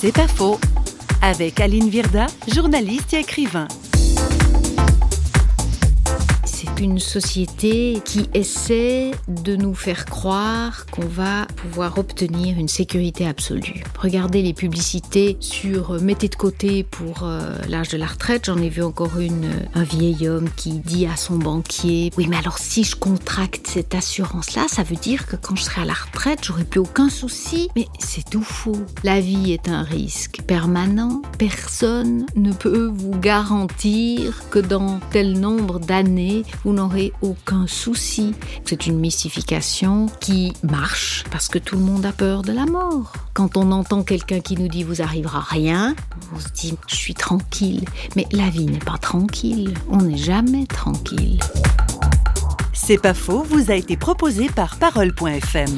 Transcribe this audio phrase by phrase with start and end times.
[0.00, 0.58] C'est pas faux.
[1.20, 3.68] Avec Aline Virda, journaliste et écrivain
[6.80, 13.84] une société qui essaie de nous faire croire qu'on va pouvoir obtenir une sécurité absolue.
[13.98, 18.46] Regardez les publicités sur euh, mettez de côté pour euh, l'âge de la retraite.
[18.46, 22.26] J'en ai vu encore une, euh, un vieil homme qui dit à son banquier Oui,
[22.28, 25.84] mais alors si je contracte cette assurance-là, ça veut dire que quand je serai à
[25.84, 27.68] la retraite, j'aurai plus aucun souci.
[27.76, 28.84] Mais c'est tout faux.
[29.04, 31.20] La vie est un risque permanent.
[31.38, 38.32] Personne ne peut vous garantir que dans tel nombre d'années, vous n'aurez aucun souci.
[38.64, 43.12] C'est une mystification qui marche parce que tout le monde a peur de la mort.
[43.34, 45.96] Quand on entend quelqu'un qui nous dit vous arrivera rien,
[46.32, 47.84] on se dit je suis tranquille.
[48.14, 49.74] Mais la vie n'est pas tranquille.
[49.90, 51.40] On n'est jamais tranquille.
[52.72, 55.76] C'est pas faux, vous a été proposé par parole.fm.